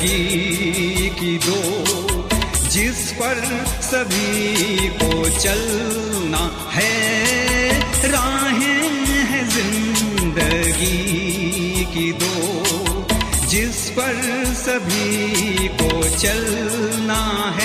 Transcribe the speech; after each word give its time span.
ज़िंदगी 0.00 1.08
की 1.10 1.36
दो, 1.38 1.60
जिस 2.70 3.00
पर 3.12 3.40
सभी 3.82 4.88
को 4.96 5.28
चलना 5.38 6.44
है। 6.72 8.10
राहें 8.10 8.84
हैं 9.30 9.44
ज़िंदगी 9.48 10.94
की 11.92 12.12
दो, 12.12 12.34
जिस 13.46 13.78
पर 13.90 14.14
सभी 14.56 15.68
को 15.68 15.90
चलना 16.16 17.20
है। 17.58 17.59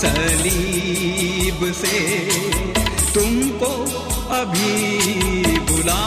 सलीब 0.00 1.60
से 1.80 1.98
तुमको 3.14 3.72
अभी 4.36 5.58
बुला 5.70 6.00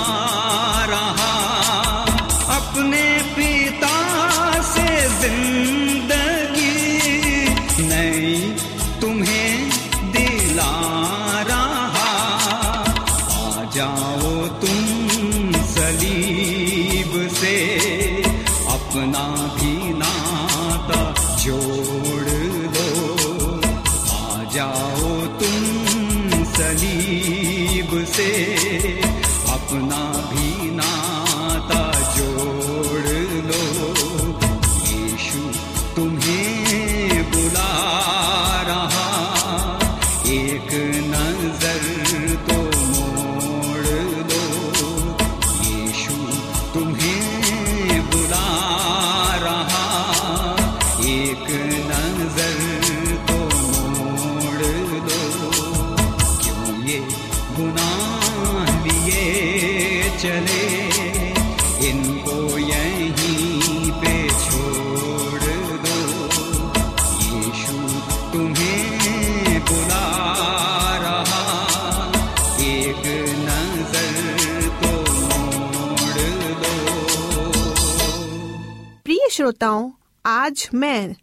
श्रोताओं, 79.43 79.89
आज 80.25 80.69
मैं 80.73 81.15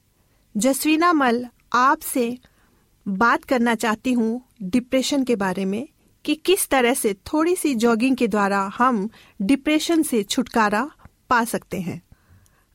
जसवीना 0.55 1.13
मल 1.13 1.45
आपसे 1.73 2.25
बात 3.07 3.45
करना 3.45 3.75
चाहती 3.75 4.13
हूँ 4.13 4.43
डिप्रेशन 4.63 5.25
के 5.25 5.37
बारे 5.37 5.65
में 5.65 5.89
कि 6.25 6.35
किस 6.37 6.69
तरह 6.69 6.95
से 6.95 7.13
थोड़ी 7.27 7.55
सी 7.57 7.75
जॉगिंग 7.75 8.17
के 8.17 8.29
द्वारा 8.29 8.61
हम 8.75 9.09
डिप्रेशन 9.43 10.03
से 10.03 10.23
छुटकारा 10.23 10.85
पा 11.31 11.43
सकते 11.45 11.81
हैं। 11.81 12.01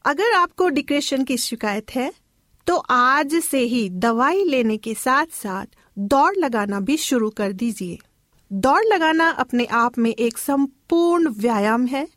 अगर 0.06 0.34
आपको 0.34 0.70
डिप्रेशन 0.70 1.24
की 1.24 1.38
शिकायत 1.38 1.96
है 1.96 2.12
तो 2.68 2.78
आज 2.90 3.36
से 3.42 3.60
ही 3.60 3.90
दवाई 3.90 4.44
लेने 4.44 4.78
के 4.78 4.94
साथ 4.96 5.26
साथ 5.34 5.66
दौड़ 6.00 6.36
लगाना 6.38 6.80
भी 6.80 6.98
शुरू 6.98 7.30
कर 7.30 7.52
दीजिए। 7.54 7.98
दौड़ 8.52 8.84
लगाना 8.86 9.30
अपने 9.30 9.66
आप 9.76 9.98
में 9.98 10.12
एक 10.12 10.38
संपूर्ण 10.38 11.30
व्यायाम 11.30 11.86
है। 11.86 12.08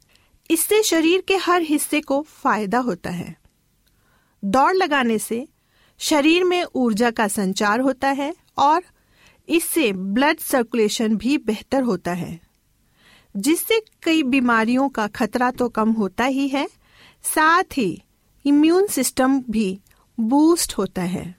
इससे 0.50 0.82
शरीर 0.82 1.20
के 1.28 1.36
हर 1.36 1.62
हिस्से 1.62 2.00
को 2.00 2.20
फ़ायदा 2.22 2.78
होता 2.80 3.10
है। 3.10 3.34
दौड़ 4.42 4.74
लगाने 4.74 5.18
से 5.18 5.46
शरीर 6.00 6.44
में 6.44 6.62
ऊर्जा 6.64 7.10
का 7.10 7.26
संचार 7.28 7.80
होता 7.80 8.08
है 8.10 8.34
और 8.58 8.82
इससे 9.48 9.92
ब्लड 9.92 10.38
सर्कुलेशन 10.38 11.16
भी 11.16 11.36
बेहतर 11.38 11.82
होता 11.82 12.12
है, 12.12 12.38
जिससे 13.34 13.80
कई 14.02 14.22
बीमारियों 14.24 14.88
का 14.88 15.06
खतरा 15.08 15.50
तो 15.50 15.68
कम 15.70 15.90
होता 15.92 16.24
ही 16.26 16.48
है, 16.48 16.66
साथ 17.24 17.76
ही 17.76 18.02
इम्यून 18.44 18.86
सिस्टम 18.86 19.40
भी 19.50 19.78
बूस्ट 20.18 20.76
होता 20.78 21.02
है। 21.04 21.34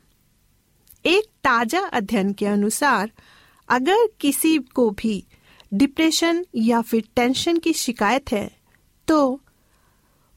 एक 1.05 1.25
ताज़ा 1.43 1.79
अध्ययन 1.81 2.31
के 2.33 2.45
अनुसार, 2.45 3.11
अगर 3.69 4.07
किसी 4.19 4.57
को 4.75 4.89
भी 4.91 5.23
डिप्रेशन 5.71 6.45
या 6.57 6.81
फिर 6.81 7.03
टेंशन 7.15 7.57
की 7.57 7.73
शिकायत 7.75 8.31
है 8.31 8.49
तो 9.09 9.39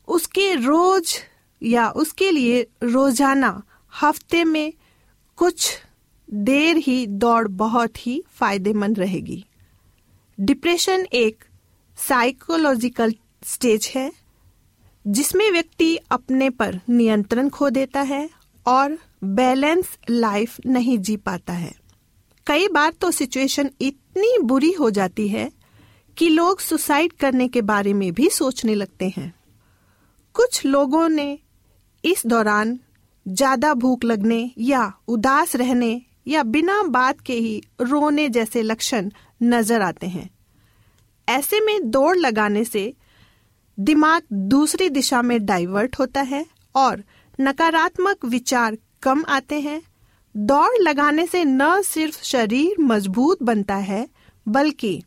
उसके 0.08 0.54
रोज 0.56 1.14
या 1.62 1.88
उसके 1.96 2.30
लिए 2.30 2.66
रोज़ाना 2.84 3.62
हफ़्ते 3.92 4.44
में 4.44 4.72
कुछ 5.38 5.70
देर 6.28 6.76
ही 6.78 7.06
दौड़ 7.06 7.48
बहुत 7.48 8.06
ही 8.06 8.22
फ़ायदेमंद 8.30 8.98
रहेगी। 8.98 9.44
डिप्रेशन 10.38 11.06
एक 11.14 11.44
साइकोलॉजिकल 11.98 13.14
स्टेज 13.44 13.90
है, 13.94 14.10
जिसमें 15.04 15.50
व्यक्ति 15.50 15.96
अपने 16.10 16.50
पर 16.50 16.80
नियंत्रण 16.90 17.48
खो 17.48 17.70
देता 17.70 18.00
है 18.02 18.28
और 18.66 18.98
बैलेंस 19.24 19.96
लाइफ 20.10 20.56
नहीं 20.66 20.98
जी 20.98 21.16
पाता 21.18 21.52
है। 21.52 21.74
कई 22.46 22.68
बार 22.68 22.92
तो 22.92 23.10
सिचुएशन 23.10 23.70
इतनी 23.80 24.38
बुरी 24.42 24.72
हो 24.72 24.90
जाती 24.90 25.28
है 25.28 25.50
कि 26.16 26.28
लोग 26.28 26.60
सुसाइड 26.60 27.12
करने 27.12 27.48
के 27.48 27.62
बारे 27.62 27.92
में 27.92 28.12
भी 28.12 28.28
सोचने 28.30 28.74
लगते 28.74 29.08
हैं। 29.08 29.32
कुछ 30.34 30.64
लोगों 30.66 31.08
ने 31.08 31.38
इस 32.04 32.26
दौरान 32.26 32.78
ज़्यादा 33.26 33.72
भूख 33.74 34.04
लगने 34.04 34.50
या 34.58 34.92
उदास 35.08 35.56
रहने 35.56 36.00
या 36.28 36.42
बिना 36.42 36.82
बात 36.82 37.20
के 37.20 37.34
ही 37.34 37.60
रोने 37.80 38.28
जैसे 38.28 38.62
लक्षण 38.62 39.10
नज़र 39.42 39.82
आते 39.82 40.06
हैं। 40.06 40.28
ऐसे 41.28 41.60
में 41.60 41.90
दौड़ 41.90 42.16
लगाने 42.16 42.64
से 42.64 42.92
दिमाग 43.78 44.22
दूसरी 44.32 44.88
दिशा 44.88 45.22
में 45.22 45.44
डाइवर्ट 45.46 45.98
होता 45.98 46.20
है 46.22 46.44
और 46.74 47.02
नकारात्मक 47.38 48.24
विचार 48.24 48.76
कम 49.02 49.24
आते 49.28 49.60
हैं। 49.60 49.80
दौड़ 50.34 50.78
लगाने 50.80 51.26
से 51.26 51.44
न 51.44 51.80
सिर्फ़ 51.82 52.22
शरीर 52.24 52.80
मज़बूत 52.80 53.42
बनता 53.42 53.76
है, 53.76 54.06
बल्कि 54.46 55.02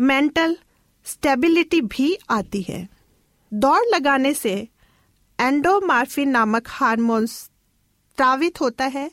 मेंटल 0.00 0.56
स्टेबिलिटी 1.04 1.80
भी 1.80 2.18
आती 2.30 2.62
है। 2.62 2.88
दौड़ 3.54 3.94
लगाने 3.94 4.34
से 4.34 4.68
एंडोमार्फिन 5.40 6.28
नामक 6.28 6.64
हार्मोन 6.68 7.26
स्त्रावित 7.26 8.60
होता 8.60 8.84
है, 8.84 9.10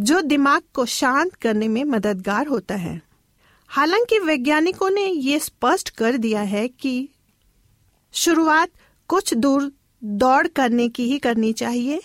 जो 0.00 0.20
दिमाग 0.20 0.62
को 0.74 0.86
शांत 0.86 1.34
करने 1.34 1.68
में 1.68 1.84
मददगार 1.84 2.46
होता 2.46 2.74
है। 2.74 3.02
हालाँकि 3.68 4.18
वैज्ञानिकों 4.18 4.90
ने 4.90 5.06
यह 5.06 5.38
स्पष्ट 5.38 5.90
कर 5.90 6.16
दिया 6.16 6.42
है 6.42 6.68
कि 6.68 7.08
शुरुआत 8.12 8.68
कुछ 9.08 9.34
दूर 9.34 9.72
दौड़ 10.04 10.46
करने 10.46 10.88
की 10.88 11.04
ही 11.04 11.18
करनी 11.18 11.52
चाहिए। 11.52 12.02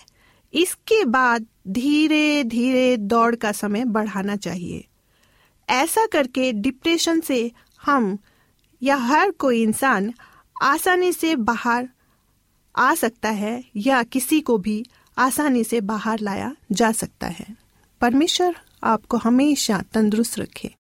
इसके 0.54 1.04
बाद 1.04 1.46
धीरे 1.68 2.44
धीरे 2.44 2.96
दौड़ 2.96 3.36
का 3.36 3.52
समय 3.52 3.84
बढ़ाना 3.84 4.36
चाहिए। 4.36 4.84
ऐसा 5.70 6.06
करके 6.06 6.52
डिप्रेशन 6.52 7.20
से 7.20 7.52
हम 7.88 8.18
या 8.82 8.96
हर 8.96 9.30
कोई 9.30 9.62
इंसान 9.62 10.14
आसानी 10.62 11.12
से 11.12 11.36
बाहर 11.36 11.88
आ 12.76 12.94
सकता 12.94 13.28
है 13.28 13.64
या 13.76 14.02
किसी 14.02 14.40
को 14.40 14.58
भी 14.58 14.84
आसानी 15.18 15.64
से 15.64 15.80
बाहर 15.80 16.20
लाया 16.20 16.56
जा 16.72 16.92
सकता 16.92 17.26
है। 17.26 17.46
परमेश्वर 18.00 18.56
आपको 18.84 19.16
हमेशा 19.16 19.82
तंदुरुस्त 19.94 20.38
रखे। 20.38 20.74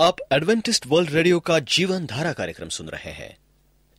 आप 0.00 0.16
एडवेंटिस्ट 0.32 0.86
वर्ल्ड 0.86 1.10
रेडियो 1.10 1.40
का 1.40 1.58
जीवन 1.58 2.06
धारा 2.06 2.32
कार्यक्रम 2.32 2.68
सुन 2.68 2.88
रहे 2.88 3.10
हैं। 3.10 3.36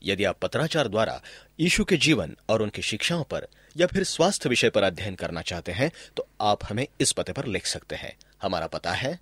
यदि 0.03 0.23
आप 0.23 0.37
पत्राचार 0.41 0.87
द्वारा 0.87 1.21
यीशु 1.59 1.83
के 1.83 1.97
जीवन 1.97 2.35
और 2.49 2.61
उनकी 2.61 2.81
शिक्षाओं 2.81 3.23
पर 3.23 3.47
या 3.77 3.87
फिर 3.87 4.03
स्वास्थ्य 4.03 4.49
विषय 4.49 4.69
पर 4.69 4.83
अध्ययन 4.83 5.15
करना 5.15 5.41
चाहते 5.41 5.71
हैं 5.71 5.91
तो 6.17 6.27
आप 6.41 6.59
हमें 6.69 6.87
इस 7.01 7.11
पते 7.11 7.33
पर 7.33 7.45
लिख 7.45 7.65
सकते 7.65 7.95
हैं। 7.95 8.15
हमारा 8.41 8.67
पता 8.67 8.91
है 8.91 9.19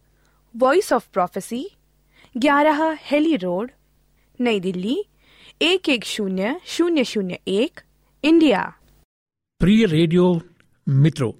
वॉइस 0.55 0.93
ऑफ़ 0.93 1.07
प्रोफेसी 1.13 1.74
ग्यारह 2.37 2.97
हेली 3.01 3.35
रोड, 3.35 3.71
नई 4.41 4.59
दिल्ली, 4.59 5.05
एक 5.61 5.89
एक 5.89 6.05
शून्य 6.05 6.59
शून्य 6.65 7.03
शून्य 7.03 7.39
एक, 7.47 7.79
इंडिया। 8.23 8.73
प्रिय 9.59 9.85
रेडियो 9.85 10.41
मित्रों, 10.89 11.31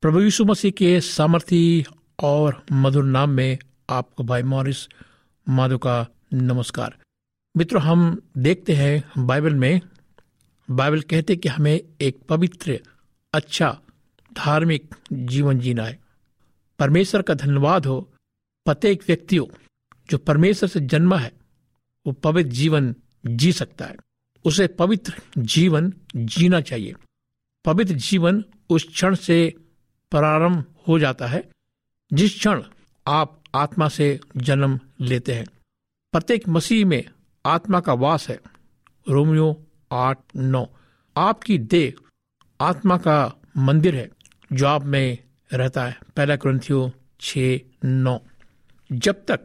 प्रभु 0.00 0.20
यीशु 0.20 0.44
मसीह 0.44 0.70
के 0.70 1.00
सामर्थी 1.00 1.84
और 2.22 2.62
मधुर 2.72 3.04
नाम 3.04 3.30
में 3.30 3.58
आपको 3.90 4.24
भाई 4.24 4.42
मॉरिस 4.42 4.88
माधो 5.48 5.78
का 5.78 6.06
नमस्कार। 6.34 6.96
मित्रों, 7.56 7.82
हम 7.82 8.22
देखते 8.38 8.72
हैं 8.72 9.26
बाइबल 9.26 9.54
में, 9.54 9.80
बाइबल 10.70 11.00
कहते 11.00 11.36
कि 11.36 11.48
हमें 11.48 11.80
एक 12.00 12.20
पवित्र 12.28 12.80
अच्छा 13.32 13.80
धार्मिक 14.32 14.94
जीवन 15.12 15.58
जीना 15.58 15.84
है। 15.84 15.98
परमेश्वर 16.78 17.22
का 17.22 17.34
धन्यवाद 17.34 17.86
हो, 17.86 18.00
प्रत्येक 18.66 19.02
व्यक्तियों 19.08 19.46
जो 20.10 20.18
परमेश्वर 20.18 20.68
से 20.68 20.80
जन्मा 20.80 21.18
है, 21.18 21.32
वो 22.06 22.12
पवित्र 22.12 22.50
जीवन 22.50 22.94
जी 23.26 23.52
सकता 23.52 23.84
है। 23.84 23.96
उसे 24.44 24.66
पवित्र 24.66 25.14
जीवन 25.38 25.92
जीना 26.16 26.60
चाहिए। 26.60 26.94
पवित्र 27.64 27.94
जीवन 27.94 28.44
उस 28.70 28.84
क्षण 28.84 29.14
से 29.14 29.54
प्रारंभ 30.10 30.64
हो 30.88 30.98
जाता 30.98 31.26
है, 31.26 31.50
जिस 32.12 32.38
क्षण 32.38 32.62
आप 33.06 33.42
आत्मा 33.54 33.88
से 33.88 34.20
जन्म 34.36 34.80
लेते 35.00 35.34
हैं। 35.34 35.46
प्रत्येक 36.12 36.48
मसीह 36.48 36.86
में 36.86 37.04
आत्मा 37.46 37.80
का 37.80 37.92
वास 37.92 38.28
है। 38.28 38.40
रोमियो 39.08 39.66
आठ 39.92 40.18
नौ। 40.36 40.68
आपकी 41.16 41.58
देह 41.58 41.94
आत्मा 42.60 42.96
का 42.96 43.36
मंदिर 43.56 43.94
है, 43.96 44.10
जो 44.52 44.66
आप 44.66 44.84
में 44.84 45.18
रहता 45.52 45.86
है। 45.86 45.98
पहला 46.16 46.36
क्रंथियो 46.36 46.92
छ 47.20 47.38
नौ। 47.84 48.20
जब 48.92 49.24
तक 49.28 49.40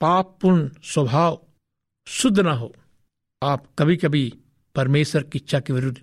पापपूर्ण 0.00 0.70
स्वभाव 0.82 1.40
शुद्ध 2.06 2.40
ना 2.40 2.52
हो। 2.52 2.74
आप 3.42 3.66
कभी 3.78 3.96
कभी 3.96 4.34
परमेश्वर 4.74 5.22
की 5.22 5.38
इच्छा 5.38 5.60
के 5.60 5.72
विरुद्ध 5.72 6.00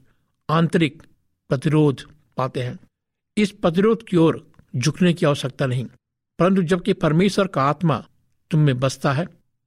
आंतरिक 0.50 1.04
प्रतिरोध 1.50 2.02
पाते 2.38 2.62
हैं। 2.62 2.80
इस 3.38 3.52
प्रतिरोध 3.52 4.04
की 4.04 4.18
ओर 4.18 4.52
झुकने 4.76 5.14
की 5.14 5.26
आवश्यकता 5.26 5.66
नहीं। 5.66 5.86
परंतु 6.40 6.62
जबकि 6.62 6.94
परमेश्वर 6.94 7.48
का 7.48 7.64
आत्मा 7.64 8.06
तुम 8.52 8.60
में 8.60 8.80
बसता 8.80 9.14
है 9.14 9.26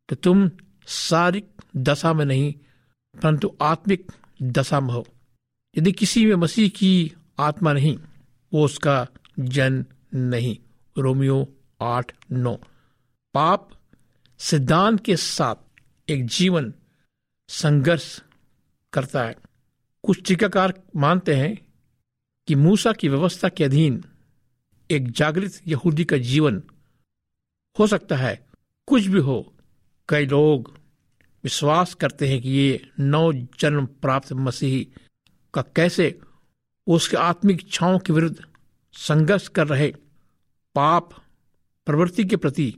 तो 0.08 0.16
तुम 0.16 0.50
शारीरिक 0.86 1.62
दशा 1.76 2.12
में 2.12 2.24
नहीं, 2.24 2.52
परंतु 3.22 3.56
आत्मिक 3.62 4.12
दशा 4.42 4.80
में 4.80 4.92
हो। 4.94 5.06
यदि 5.78 5.92
किसी 5.92 6.26
में 6.26 6.34
मसीह 6.34 6.68
की 6.68 7.12
आत्मा 7.38 7.72
नहीं, 7.72 7.98
वो 8.52 8.64
उसका 8.64 9.06
जन 9.38 9.84
नहीं। 10.14 10.56
रोमियो 10.98 11.54
आठ 11.80 12.12
नौ। 12.32 12.54
पाप 13.34 13.70
सिद्धांत 14.38 15.04
के 15.04 15.16
साथ 15.16 15.54
एक 16.10 16.26
जीवन 16.26 16.74
संघर्ष 17.48 18.22
करता 18.92 19.22
है। 19.22 19.36
कुछ 20.02 20.28
टीकाकार 20.28 20.82
मानते 20.96 21.34
हैं 21.34 21.66
कि 22.48 22.54
मूसा 22.54 22.92
की 22.92 23.08
व्यवस्था 23.08 23.48
के 23.48 23.64
अधीन 23.64 24.04
एक 24.90 25.10
जागृत 25.10 25.60
यहूदी 25.66 26.04
का 26.04 26.16
जीवन 26.16 26.62
हो 27.78 27.86
सकता 27.86 28.16
है। 28.16 28.46
कुछ 28.86 29.06
भी 29.06 29.18
हो, 29.18 29.54
कई 30.08 30.26
लोग 30.26 30.78
विश्वास 31.44 31.94
करते 31.94 32.28
हैं 32.28 32.42
कि 32.42 32.48
ये 32.48 32.90
नव 33.00 33.32
जन्म 33.32 33.86
प्राप्त 33.86 34.32
मसीही 34.32 34.88
का 35.54 35.62
कैसे 35.62 36.20
उसके 36.86 37.16
आत्मिक 37.16 37.60
इच्छाओं 37.60 37.98
के 37.98 38.12
विरुद्ध 38.12 38.44
संघर्ष 38.92 39.48
कर 39.48 39.66
रहे 39.66 39.92
पाप 40.74 41.12
प्रवृत्ति 41.86 42.24
के 42.24 42.36
प्रति 42.36 42.74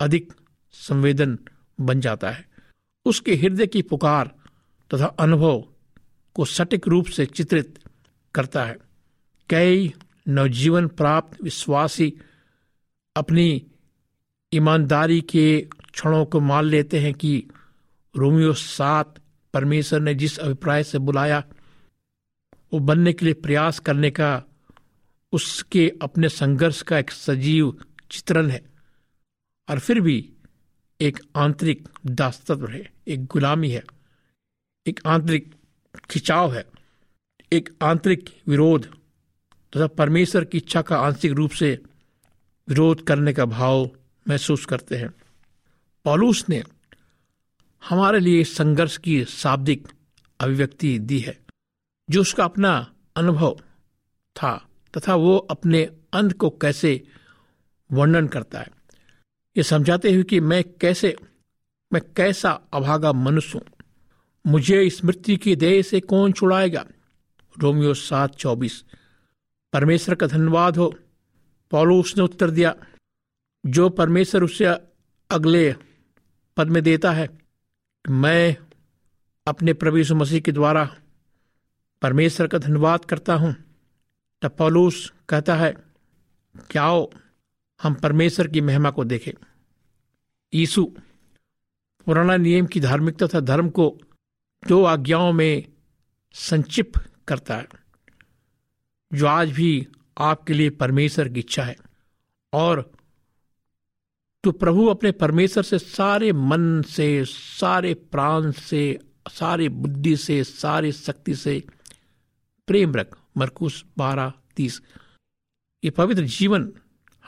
अधिक 0.00 0.32
संवेदन 0.74 1.38
बन 1.80 2.00
जाता 2.00 2.30
है। 2.30 2.48
उसके 3.04 3.34
हृदय 3.36 3.66
की 3.66 3.82
पुकार 3.82 4.34
तथा 4.94 5.06
अनुभव 5.06 5.64
को 6.34 6.44
सटीक 6.44 6.88
रूप 6.88 7.06
से 7.06 7.26
चित्रित 7.26 7.78
करता 8.34 8.64
है। 8.64 8.78
कई 9.50 9.94
नवजीवन 10.28 10.88
प्राप्त 10.88 11.42
विश्वासी 11.42 12.14
अपनी 13.16 13.66
ईमानदारी 14.52 15.20
के 15.20 15.68
क्षणों 15.92 16.24
को 16.24 16.40
मान 16.40 16.64
लेते 16.64 17.00
हैं 17.00 17.14
कि 17.14 17.46
रोमियो 18.16 18.52
सात 18.52 19.20
परमेश्वर 19.54 20.00
ने 20.00 20.14
जिस 20.14 20.38
अभिप्राय 20.38 20.84
से 20.84 20.98
बुलाया, 20.98 21.44
वो 22.72 22.78
बनने 22.78 23.12
के 23.12 23.24
लिए 23.24 23.34
प्रयास 23.34 23.78
करने 23.78 24.10
का, 24.10 24.42
उसके 25.32 25.92
अपने 26.02 26.28
संघर्ष 26.28 26.82
का 26.82 26.98
एक 26.98 27.10
सजीव 27.10 27.76
चित्रण 28.10 28.48
है। 28.48 28.64
और 29.70 29.78
फिर 29.78 30.00
भी 30.00 30.33
एक 31.00 31.18
आंतरिक 31.36 31.88
दास्तत्व 32.06 32.66
है, 32.68 32.92
एक 33.08 33.24
गुलामी 33.26 33.70
है, 33.70 33.82
एक 34.86 35.00
आंतरिक 35.06 35.54
खिंचाव 36.10 36.54
है, 36.54 36.64
एक 37.52 37.68
आंतरिक 37.82 38.30
विरोध 38.46 38.86
तथा 39.72 39.86
परमेश्वर 39.86 40.44
की 40.44 40.58
इच्छा 40.58 40.82
का 40.82 40.98
आंशिक 40.98 41.32
रूप 41.32 41.50
से 41.50 41.82
विरोध 42.68 43.04
करने 43.04 43.32
का 43.32 43.44
भाव 43.44 43.90
महसूस 44.28 44.64
करते 44.64 44.96
हैं। 44.96 45.10
पॉलूस 46.04 46.44
ने 46.48 46.62
हमारे 47.82 48.20
लिए 48.20 48.44
संघर्ष 48.44 48.96
की 48.96 49.24
शाब्दिक 49.24 49.88
अभिव्यक्ति 50.40 50.98
दी 50.98 51.18
है, 51.18 51.38
जो 52.10 52.20
उसका 52.20 52.44
अपना 52.44 52.94
अनुभव 53.16 53.60
था 54.36 54.56
तथा 54.96 55.14
वो 55.14 55.36
अपने 55.36 55.84
अंत 56.12 56.32
को 56.32 56.50
कैसे 56.50 57.08
वर्णन 57.92 58.28
करता 58.28 58.60
है। 58.60 58.83
ये 59.56 59.62
समझाते 59.62 60.12
हुए 60.12 60.22
कि 60.22 60.40
मैं 60.40 60.64
कैसे, 60.80 61.16
मैं 61.92 62.02
कैसा 62.16 62.60
अभागा 62.72 63.12
मनुष्य 63.12 63.58
हूँ? 63.58 63.66
मुझे 64.46 64.82
इस 64.82 65.04
मृत्यु 65.04 65.38
की 65.38 65.56
देह 65.56 65.82
से 65.82 66.00
कौन 66.00 66.32
छुड़ाएगा? 66.32 66.84
रोमियो 67.58 67.94
सात 67.94 68.34
चौबीस। 68.34 68.84
परमेश्वर 69.72 70.14
का 70.14 70.26
धन्यवाद 70.26 70.76
हो। 70.76 70.94
पौलुस 71.70 72.16
ने 72.16 72.22
उत्तर 72.22 72.50
दिया, 72.50 72.74
जो 73.66 73.88
परमेश्वर 73.88 74.42
उससे 74.42 74.64
अगले 75.30 75.74
पद 76.56 76.68
में 76.68 76.82
देता 76.82 77.12
है, 77.12 77.38
मैं 78.10 78.56
अपने 79.46 79.72
प्रभु 79.72 80.14
मसीह 80.14 80.40
के 80.40 80.52
द्वारा 80.52 80.96
परमेश्वर 82.02 82.46
का 82.46 82.58
धन्यवाद 82.58 83.04
करता 83.04 83.34
हूँ। 83.34 83.56
तब 84.42 84.50
पॉलूस 84.50 85.12
कहता 85.28 85.56
है, 85.56 85.74
क्या 86.70 87.06
हम 87.82 87.94
परमेश्वर 87.94 88.48
की 88.48 88.60
महिमा 88.60 88.90
को 88.90 89.04
देखें। 89.04 89.32
यीशु 90.54 90.84
पुराना 92.06 92.36
नियम 92.36 92.66
की 92.66 92.80
धार्मिकता 92.80 93.26
तथा 93.26 93.40
धर्म 93.40 93.68
को 93.68 94.00
दो 94.68 94.84
आज्ञाओं 94.84 95.32
में 95.32 95.64
संक्षिप्त 96.32 97.10
करता 97.28 97.56
है, 97.56 97.68
जो 99.14 99.26
आज 99.26 99.50
भी 99.50 99.88
आपके 100.18 100.52
लिए 100.52 100.70
परमेश्वर 100.70 101.28
की 101.28 101.40
इच्छा 101.40 101.64
है। 101.64 101.76
और 102.52 102.92
तो 104.44 104.52
प्रभु 104.52 104.86
अपने 104.86 105.12
परमेश्वर 105.12 105.62
से 105.62 105.78
सारे 105.78 106.32
मन 106.32 106.82
से, 106.82 107.24
सारे 107.24 107.94
प्राण 107.94 108.50
से, 108.50 108.98
सारे 109.30 109.68
बुद्धि 109.68 110.16
से, 110.16 110.44
सारी 110.44 110.92
शक्ति 110.92 111.34
से 111.34 111.62
प्रेम 112.66 112.94
रख। 112.94 113.18
मरकुस 113.36 113.84
बारह 113.98 114.32
तीस। 114.56 114.82
ये 115.84 115.90
पवित्र 115.90 116.24
जीवन 116.24 116.72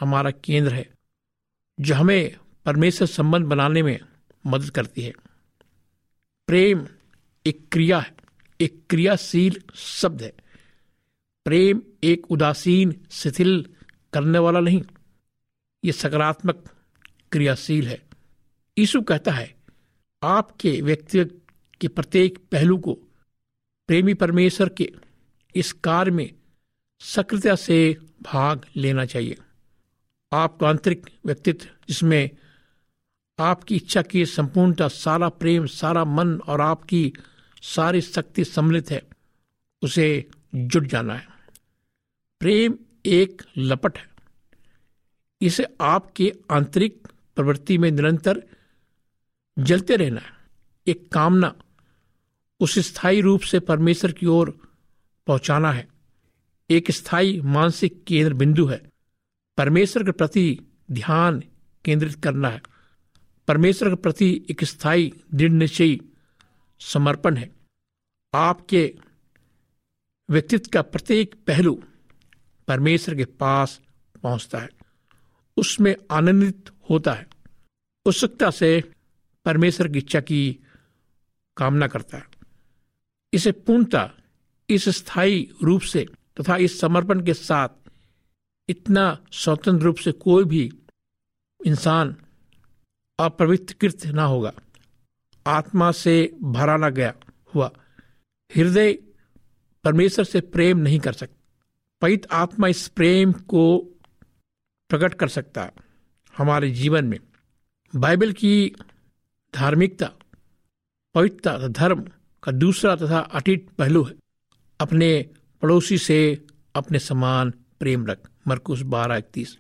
हमारा 0.01 0.31
केंद्र 0.31 0.73
है, 0.73 0.91
जो 1.81 1.95
हमें 1.95 2.37
परमेश्वर 2.65 3.09
संबंध 3.09 3.47
बनाने 3.47 3.83
में 3.83 4.01
मदद 4.47 4.71
करती 4.71 5.03
है। 5.03 5.13
प्रेम 6.47 6.87
एक 7.47 7.69
क्रिया 7.73 7.99
है, 7.99 8.15
एक 8.61 8.87
क्रियाशील 8.91 9.63
शब्द 9.75 10.23
है। 10.23 10.35
प्रेम 11.45 11.83
एक 12.05 12.31
उदासीन, 12.31 13.07
शिथिल 13.11 13.67
करने 14.13 14.39
वाला 14.39 14.61
नहीं, 14.61 14.83
ये 15.85 15.93
सकारात्मक 15.93 16.65
क्रियाशील 17.33 17.89
है। 17.89 18.03
यीशु 18.79 19.01
कहता 19.01 19.33
है, 19.33 19.57
आपके 20.23 20.81
व्यक्तित्व 20.81 21.41
के 21.81 21.89
प्रत्येक 21.89 22.39
पहलू 22.39 22.79
को 22.79 22.95
प्रेमी 23.87 24.15
परमेश्वर 24.15 24.69
के 24.69 24.93
इस 25.55 25.73
कार्य 25.73 26.11
में 26.11 26.35
सक्रियता 27.01 27.55
से 27.55 27.97
भाग 28.23 28.67
लेना 28.77 29.05
चाहिए। 29.05 29.37
आपका 30.37 30.69
आंतरिक 30.69 31.07
व्यक्तित्व, 31.27 31.67
जिसमें 31.89 32.31
आपकी 33.39 33.77
इच्छा 33.77 34.03
की 34.03 34.27
संपूर्णता, 34.27 34.89
सारा 34.89 35.29
प्रेम, 35.29 35.67
सारा 35.67 36.05
मन 36.05 36.41
और 36.41 36.61
आपकी 36.61 37.13
सारी 37.63 38.01
शक्ति 38.01 38.45
सम्मिलित 38.45 38.91
है, 38.91 39.03
उसे 39.83 40.29
जुट 40.55 40.87
जाना 40.87 41.15
है। 41.15 41.29
प्रेम 42.41 42.75
एक 43.07 43.43
लपट 43.59 43.99
है। 43.99 44.09
इसे 45.43 45.67
आपके 45.81 46.33
आंतरिक 46.51 47.09
प्रवृत्ति 47.37 47.79
में 47.79 47.91
निरंतर 47.91 48.43
जलते 49.59 49.97
रहना 49.97 50.21
है। 50.21 50.33
एक 50.87 51.13
कामना 51.13 51.55
उस 52.61 52.79
स्थायी 52.79 53.21
रूप 53.21 53.41
से 53.41 53.61
परमेश्वर 53.61 54.13
की 54.13 54.27
ओर 54.27 54.59
पहुंचाना 55.27 55.73
है। 55.73 55.89
एक 56.71 56.91
स्थायी 56.91 57.41
मानसिक 57.41 58.05
केंद्र 58.05 58.35
बिंदु 58.35 58.67
है। 58.67 58.96
परमेश्वर 59.57 60.05
के 60.05 60.11
प्रति 60.11 60.61
ध्यान 60.91 61.43
केंद्रित 61.85 62.15
करना 62.25 62.49
है। 62.49 62.63
परमेश्वर 63.49 63.89
के 63.89 63.95
प्रति 63.95 64.47
एक 64.51 64.65
स्थायी, 64.65 65.13
दृढ़ 65.35 65.51
निश्चयी, 65.51 66.01
समर्पण 66.81 67.37
है। 67.37 67.51
आपके 68.35 68.99
व्यक्तित्व 70.31 70.71
का 70.73 70.83
प्रत्येक 70.83 71.35
पहलू 71.47 71.83
परमेश्वर 72.69 73.15
के 73.15 73.25
पास 73.25 73.81
पहुँचता 74.23 74.59
है। 74.59 74.69
उसमें 75.57 75.97
आनंदित 76.11 76.71
होता 76.91 77.13
है। 77.13 77.27
उत्सुकता 78.07 78.51
से 78.51 78.93
परमेश्वर 79.45 79.89
की 79.89 79.99
इच्छा 79.99 80.21
की 80.21 80.59
कामना 81.57 81.87
करता 81.87 82.19
है। 82.19 82.27
इसे 83.33 83.53
पूर्णता, 83.53 84.11
इस 84.71 84.89
स्थायी 84.89 85.53
रूप 85.63 85.81
से 85.81 86.07
तथा 86.41 86.57
इस 86.57 86.81
समर्पण 86.81 87.25
के 87.25 87.35
साथ 87.35 87.69
इतना 88.69 89.19
स्वतंत्र 89.33 89.85
रूप 89.85 89.97
से 89.97 90.13
कोई 90.13 90.45
भी 90.45 90.71
इंसान 91.67 92.17
अपवित्रकृत 93.19 94.07
ना 94.07 94.25
होगा। 94.25 94.53
आत्मा 95.47 95.93
से 95.93 96.37
भरा 96.43 96.77
ना 96.77 96.89
गया 96.89 97.15
हुआ। 97.55 97.71
हृदय 98.57 98.93
परमेश्वर 99.85 100.25
से 100.25 100.41
प्रेम 100.41 100.79
नहीं 100.79 101.01
कर 101.01 101.13
सकता 101.13 101.37
पवित्र 102.01 102.29
आत्मा 102.33 102.69
इस 102.69 102.89
प्रेम 102.89 103.33
को 103.33 103.79
प्रकट 104.89 105.15
कर 105.15 105.29
सकता 105.29 105.65
है 105.65 105.73
हमारे 106.37 106.71
जीवन 106.71 107.05
में। 107.05 107.19
बाइबल 107.97 108.33
की 108.33 108.73
धार्मिकता, 109.55 110.13
पवित्रता 111.15 111.59
तथा 111.59 111.69
धर्म 111.69 112.09
का 112.43 112.53
दूसरा 112.53 112.97
तथा 112.97 113.19
अटिट 113.19 113.71
पहलू 113.71 114.05
है। 114.05 114.15
अपने 114.81 115.31
पड़ोसी 115.63 115.99
से 115.99 116.47
अपने 116.75 116.99
समान 116.99 117.51
प्रेम 117.51 118.07
रख। 118.07 118.29
मरकुस 118.49 118.81
बारह 118.81 119.17
इकतीस। 119.17 119.59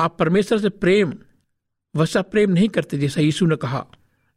आप 0.00 0.16
परमेश्वर 0.18 0.58
से 0.58 0.68
प्रेम, 0.68 1.14
वैसा 1.96 2.22
प्रेम 2.22 2.50
नहीं 2.50 2.68
करते, 2.68 2.98
जैसा 2.98 3.20
यीशु 3.20 3.46
ने 3.46 3.56
कहा। 3.56 3.86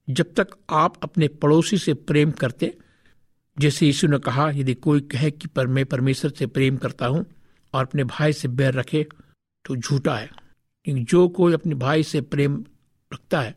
जब 0.10 0.34
तक 0.34 0.48
आप 0.70 1.04
अपने 1.04 1.28
पड़ोसी 1.28 1.78
से 1.78 1.94
प्रेम 1.94 2.32
करते, 2.32 2.78
जैसे 3.60 3.86
यीशु 3.86 4.08
ने 4.08 4.20
कहा, 4.20 4.50
यदि 4.50 4.74
कोई 4.74 5.02
कहे 5.02 5.32
कि 5.32 5.48
पर 5.48 5.68
मैं 5.68 5.86
परमेश्वर 5.86 6.32
से 6.32 6.48
प्रेम 6.48 6.78
करता 6.78 7.06
हूँ 7.06 7.26
और 7.74 7.86
अपने 7.86 8.04
भाई 8.04 8.34
से 8.34 8.48
बैर 8.48 8.74
रखे 8.74 9.08
तो 9.66 9.76
झूठा 9.76 10.16
है। 10.16 10.30
क्योंकि 10.86 11.04
जो 11.04 11.30
कोई 11.30 11.54
अपने 11.54 11.76
भाई 11.76 12.04
से 12.04 12.22
प्रेम 12.22 12.66
रखता 13.14 13.42
है, 13.42 13.56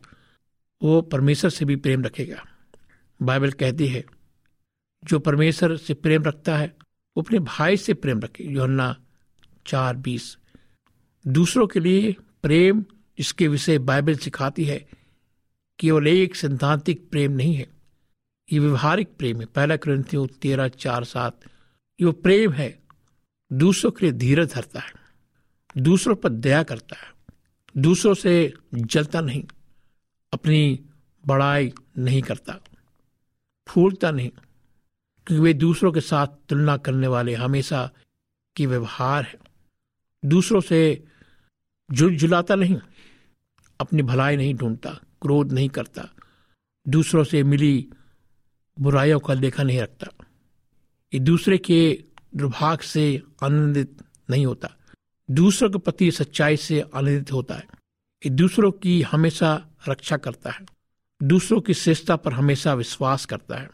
वो 0.83 1.01
परमेश्वर 1.01 1.49
से 1.49 1.65
भी 1.65 1.75
प्रेम 1.75 2.03
रखेगा। 2.03 2.43
बाइबल 3.21 3.51
कहती 3.51 3.87
है, 3.87 4.05
जो 5.03 5.19
परमेश्वर 5.19 5.77
से 5.77 5.93
प्रेम 5.93 6.23
रखता 6.23 6.57
है, 6.57 6.77
वो 7.17 7.23
अपने 7.23 7.39
भाई 7.39 7.77
से 7.77 7.93
प्रेम 7.93 8.19
रखे। 8.19 8.43
योहन्ना 8.43 9.02
चार 9.65 9.95
बीस। 9.95 10.37
दूसरों 11.25 11.67
के 11.67 11.79
लिए 11.79 12.15
प्रेम 12.43 12.83
जिसके 13.17 13.47
विषय 13.47 13.77
बाइबल 13.79 14.15
सिखाती 14.15 14.65
है, 14.65 14.85
केवल 15.79 16.07
एक 16.07 16.35
सिद्धांतिक 16.35 17.09
प्रेम 17.09 17.31
नहीं 17.31 17.55
है। 17.55 17.67
ये 18.51 18.59
व्यवहारिक 18.59 19.07
प्रेम 19.17 19.39
है। 19.39 19.45
पहला 19.45 19.75
क्रंथियों 19.75 20.27
तेरह, 20.41 20.67
चार, 20.67 21.03
सात। 21.03 21.39
ये 21.99 22.05
वो 22.05 22.11
प्रेम 22.11 22.51
है, 22.51 22.79
दूसरों 23.53 23.91
के 23.91 24.05
लिए 24.05 24.13
धीरज 24.13 24.53
धरता 24.53 24.79
है, 24.79 24.93
दूसरों 25.77 26.15
पर 26.15 26.29
दया 26.29 26.63
करता 26.63 26.95
है, 26.95 27.13
दूसरों 27.77 28.13
से 28.13 28.53
जलता 28.75 29.21
नहीं, 29.21 29.43
अपनी 30.33 30.79
बड़ाई 31.23 31.71
नहीं 31.97 32.21
करता, 32.21 32.59
फूलता 33.67 34.11
नहीं, 34.11 34.29
क्योंकि 34.29 35.43
वे 35.43 35.53
दूसरों 35.53 35.91
के 35.91 36.01
साथ 36.01 36.27
तुलना 36.49 36.77
करने 36.77 37.07
वाले 37.07 37.35
हमेशा 37.35 37.89
की 38.55 38.65
व्यवहार 38.65 39.23
है। 39.23 39.52
दूसरों 40.25 40.61
से 40.61 41.03
झुलझुलाता 41.89 42.55
नहीं, 42.55 42.77
अपनी 43.79 44.01
भलाई 44.01 44.37
नहीं 44.37 44.53
ढूंढता, 44.55 44.89
क्रोध 45.21 45.51
नहीं 45.51 45.69
करता, 45.69 46.09
दूसरों 46.85 47.23
से 47.23 47.43
मिली 47.43 47.87
बुराइयों 48.77 49.19
का 49.19 49.33
लेखा 49.33 49.63
नहीं 49.63 49.79
रखता। 49.79 50.07
ये 51.13 51.19
दूसरे 51.19 51.57
के 51.57 52.03
दुर्भाग 52.35 52.79
से 52.79 53.21
आनंदित 53.43 54.01
नहीं 54.29 54.45
होता, 54.45 54.69
दूसरों 55.29 55.69
के 55.69 55.77
प्रति 55.77 56.11
सच्चाई 56.11 56.57
से 56.57 56.81
आनंदित 56.81 57.31
होता 57.31 57.55
है। 57.55 57.67
ये 58.25 58.29
दूसरों 58.29 58.71
की 58.71 59.01
हमेशा 59.01 59.55
रक्षा 59.89 60.17
करता 60.17 60.51
है, 60.51 60.65
दूसरों 61.23 61.61
की 61.61 61.73
श्रेष्ठता 61.73 62.15
पर 62.15 62.33
हमेशा 62.33 62.73
विश्वास 62.73 63.25
करता 63.25 63.57
है, 63.57 63.69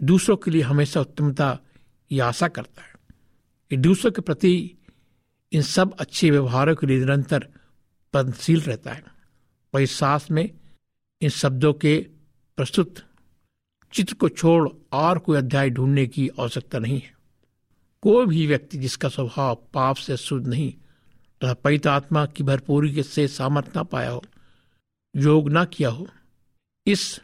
दूसरों 0.00 0.36
के 0.36 0.50
लिए 0.50 0.62
हमेशा 0.62 1.00
उत्तमता 1.00 1.54
की 2.10 2.18
आशा 2.18 2.48
करता 2.48 2.82
है। 2.82 2.94
ये 3.70 3.76
दूसरों 3.76 4.12
के 4.12 4.22
प्रति 4.22 4.78
इन 5.52 5.62
सब 5.62 5.94
अच्छे 6.00 6.30
व्यवहारों 6.30 6.74
के 6.74 6.86
लिए 6.86 6.98
निरंतर 6.98 7.48
पदशील 8.14 8.60
रहता 8.60 8.92
है। 8.92 9.04
वही 9.74 9.86
सास 9.86 10.30
में 10.30 10.48
इन 11.22 11.28
शब्दों 11.28 11.72
के 11.72 11.96
प्रस्तुत 12.58 13.02
चित्र 13.92 14.14
को 14.14 14.28
छोड़ 14.28 14.68
और 14.92 15.18
कोई 15.18 15.38
अध्याय 15.38 15.70
ढूँढने 15.70 16.06
की 16.06 16.28
आवश्यकता 16.40 16.78
नहीं 16.78 17.00
है। 17.00 17.14
कोई 18.02 18.26
भी 18.26 18.46
व्यक्ति 18.46 18.78
जिसका 18.78 19.08
स्वभाव 19.08 19.54
पाप 19.74 19.96
से 19.96 20.16
शुद्ध 20.16 20.46
नहीं 20.46 20.70
तथा 21.40 21.54
पवित्र 21.54 21.88
आत्मा 21.88 22.24
की 22.26 22.42
भरपूरी 22.42 23.02
से 23.02 23.26
सामर्थ 23.28 23.76
ना 23.76 23.82
पाया 23.82 24.10
हो, 24.10 24.22
योग 25.14 25.50
ना 25.50 25.64
किया 25.64 25.88
हो, 25.88 26.06
इस 26.86 27.20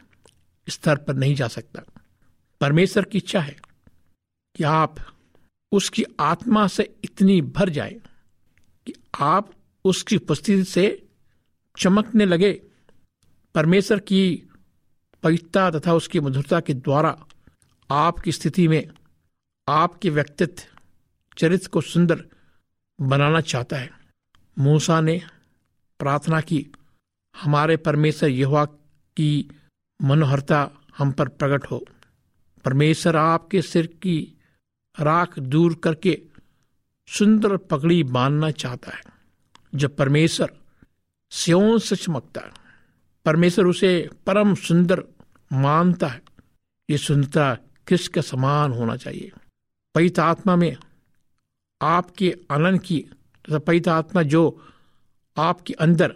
स्तर 0.67 0.97
पर 0.97 1.13
नहीं 1.13 1.35
जा 1.35 1.47
सकता। 1.47 1.81
परमेश्वर 2.61 3.05
की 3.05 3.17
इच्छा 3.17 3.39
है 3.39 3.55
कि 4.55 4.63
आप 4.63 4.95
उसकी 5.71 6.03
आत्मा 6.19 6.67
से 6.67 6.83
इतनी 7.03 7.41
भर 7.41 7.69
जाए 7.69 7.91
कि 7.91 8.08
आप 9.19 9.51
उसकी 9.85 10.15
उपस्थिति 10.15 10.63
से 10.63 11.07
चमकने 11.77 12.25
लगे। 12.25 12.61
परमेश्वर 13.55 13.99
की 13.99 14.49
पवित्रता 15.23 15.71
तथा 15.71 15.93
उसकी 15.93 16.19
मधुरता 16.19 16.59
के 16.59 16.73
द्वारा 16.73 17.25
आपकी 17.91 18.31
स्थिति 18.31 18.67
में 18.67 18.87
आपके 19.69 20.09
व्यक्तित्व 20.09 20.63
चरित्र 21.37 21.67
को 21.67 21.81
सुंदर 21.81 22.25
बनाना 23.01 23.41
चाहता 23.41 23.77
है। 23.77 23.91
मूसा 24.59 25.01
ने 25.01 25.21
प्रार्थना 25.99 26.41
की, 26.41 26.67
हमारे 27.41 27.77
परमेश्वर 27.77 28.29
यहोवा 28.29 28.65
की 29.17 29.59
मनोहरता 30.01 30.71
हम 30.97 31.11
पर 31.11 31.27
प्रकट 31.27 31.71
हो। 31.71 31.85
परमेश्वर 32.65 33.15
आपके 33.15 33.61
सिर 33.61 33.87
की 33.87 34.41
राख 34.99 35.39
दूर 35.39 35.75
करके 35.75 36.28
सुंदर 37.17 37.57
पगड़ी 37.57 38.03
बांधना 38.03 38.51
चाहता 38.51 38.91
है, 38.91 39.01
जब 39.75 39.95
परमेश्वर 39.95 40.53
स्योन 41.31 41.79
से 41.79 41.95
चमकता 41.95 42.41
है। 42.41 42.51
परमेश्वर 43.25 43.65
उसे 43.65 44.09
परम 44.25 44.55
सुंदर 44.55 45.03
मानता 45.53 46.07
है। 46.07 46.21
ये 46.89 46.97
सुंदरता 46.97 47.55
किस 47.87 48.07
के 48.07 48.21
समान 48.21 48.71
होना 48.71 48.95
चाहिए? 48.95 49.31
पवित्र 49.95 50.21
आत्मा 50.21 50.55
में 50.55 50.77
आपके 51.81 52.35
आनंद 52.51 52.81
की 52.81 52.99
तथा 53.45 53.59
पवित्र 53.59 53.89
आत्मा 53.89 54.23
जो 54.23 54.67
आपके 55.37 55.73
अंदर, 55.73 56.15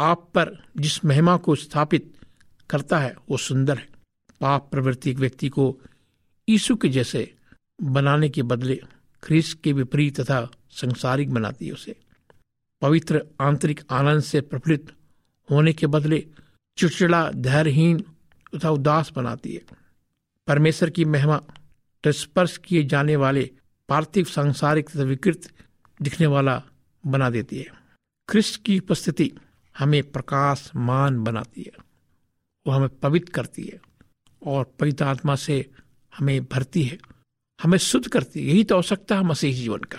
आप 0.00 0.30
पर 0.34 0.64
जिस 0.76 1.04
महिमा 1.04 1.36
को 1.36 1.54
स्थापित 1.54 2.14
करता 2.70 2.98
है, 2.98 3.16
वो 3.30 3.36
सुंदर 3.36 3.78
है। 3.78 3.88
पाप 4.40 4.68
प्रवृत्ति 4.70 5.12
व्यक्ति 5.12 5.48
को 5.48 5.78
यीशु 6.48 6.76
के 6.76 6.88
जैसे 6.88 7.34
बनाने 7.82 8.28
के 8.28 8.42
बदले 8.42 8.82
ख्रीस 9.26 9.54
के 9.54 9.72
विपरीत 9.72 10.20
तथा 10.20 10.50
संसारिक 10.70 11.30
बनाती 11.30 11.66
है 11.66 11.72
उसे। 11.72 12.00
पवित्र 12.82 13.26
आंतरिक 13.40 13.80
आनंद 13.90 14.20
से 14.20 14.40
प्रफुल्लित 14.40 14.92
होने 15.50 15.72
के 15.72 15.86
बदले 15.86 16.26
चिड़चिड़ा, 16.76 17.30
धैर्यहीन 17.30 18.00
तथा 18.54 18.70
उदास 18.70 19.12
बनाती 19.16 19.54
है। 19.54 19.62
परमेश्वर 20.46 20.90
की 20.90 21.04
महिमा 21.04 21.42
स्पर्श 22.08 22.58
किए 22.58 22.84
जाने 22.84 23.16
वाले 23.16 23.50
पार्थिव, 23.88 24.24
सांसारिक 24.24 24.90
तथा 24.90 25.02
विकृत 25.02 25.54
दिखने 26.02 26.26
वाला 26.26 26.62
बना 27.06 27.30
देती 27.30 27.58
है। 27.58 27.66
ख्रिस्ट 28.28 28.62
की 28.64 28.78
उपस्थिति 28.78 29.32
हमें 29.78 30.12
प्रकाश 30.12 30.70
मान 30.76 31.24
बनाती 31.24 31.62
है। 31.62 31.72
वो 32.66 32.72
हमें 32.72 32.88
पवित्र 32.88 33.32
करती 33.32 33.64
है 33.64 33.80
और 34.46 34.76
पवित्र 34.80 35.04
आत्मा 35.04 35.34
से 35.36 35.70
हमें 36.18 36.44
भरती 36.44 36.82
है। 36.82 37.15
हमें 37.60 37.78
शुद्ध 37.78 38.08
करती 38.08 38.40
यही 38.40 38.64
तो 38.64 38.74
आवश्यकता 38.74 39.16
है 39.16 39.22
मसीह 39.22 39.54
जीवन 39.56 39.78
का, 39.78 39.98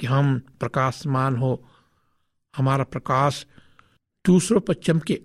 कि 0.00 0.06
हम 0.06 0.38
प्रकाशमान 0.60 1.36
हो। 1.36 1.68
हमारा 2.54 2.84
प्रकाश 2.84 3.46
दूसरों 4.24 4.60
पर 4.60 4.74
चमके 4.74 5.20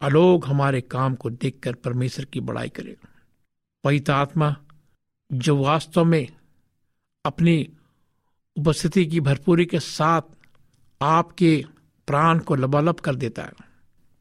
अलोक 0.00 0.46
हमारे 0.46 0.80
काम 0.80 1.14
को 1.14 1.30
देखकर 1.30 1.74
परमेश्वर 1.74 2.24
की 2.24 2.40
बड़ाई 2.40 2.68
करे। 2.68 2.96
पवित्र 3.84 4.12
आत्मा 4.12 4.54
जो 5.30 5.56
वास्तव 5.56 6.04
में 6.04 6.26
अपनी 7.24 7.56
उपस्थिति 8.56 9.04
की 9.06 9.20
भरपूरी 9.20 9.66
के 9.66 9.80
साथ 9.80 10.22
आपके 11.00 11.64
प्राण 12.08 12.38
को 12.38 12.54
लबालब 12.54 13.00
कर 13.00 13.14
देता 13.14 13.42
है, 13.42 13.52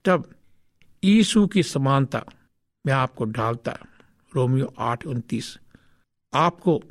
तब 0.05 0.29
ईसु 1.03 1.45
की 1.47 1.63
समानता 1.63 2.23
में 2.85 2.93
आपको 2.93 3.25
ढालता 3.25 3.77
रोमियो 4.33 4.73
आठ, 4.79 5.05
उनतीस। 5.07 5.57
आपको 6.33 6.81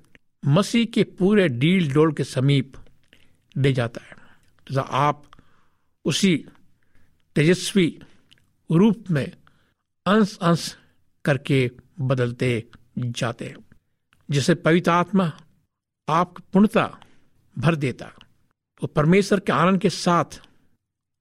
मसीह 0.42 0.84
के 0.86 1.04
पूरे 1.18 1.48
डील 1.48 1.92
डोल 1.92 2.12
के 2.12 2.24
समीप 2.24 2.72
ले 3.54 3.72
जाता 3.72 4.04
है। 4.04 4.16
तो 4.66 4.80
आप 4.80 5.22
उसी 6.04 6.36
तेजस्वी 7.36 7.86
रूप 8.70 9.10
में 9.10 9.26
अंश 10.06 10.36
अंश 10.42 10.76
करके 11.24 11.70
बदलते 12.00 12.48
जाते 12.98 13.44
हैं, 13.44 13.56
जैसे 14.28 14.54
पवित्र 14.54 14.90
आत्मा 14.90 15.32
आप 16.08 16.38
पूर्णता 16.52 16.86
भर 17.56 17.74
देता 17.76 18.06
वो 18.06 18.22
तो 18.80 18.86
परमेश्वर 18.86 19.40
के 19.40 19.52
आनंद 19.52 19.80
के 19.80 19.90
साथ 19.90 20.40